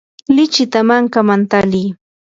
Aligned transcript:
lichikita 0.35 0.79
mankaman 0.89 1.41
tali. 1.51 1.83